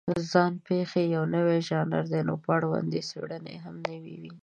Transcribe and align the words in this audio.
ځان 0.31 0.53
پېښې 0.67 1.03
یو 1.15 1.23
نوی 1.35 1.59
ژانر 1.67 2.03
دی، 2.11 2.21
نو 2.27 2.33
په 2.43 2.49
اړوند 2.57 2.89
یې 2.97 3.01
څېړنې 3.09 3.55
هم 3.63 3.75
نوې 3.89 4.15
دي. 4.23 4.33